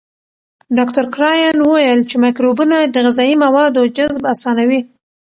[0.77, 4.79] ډاکټر کرایان وویل چې مایکروبونه د غذایي موادو جذب اسانوي.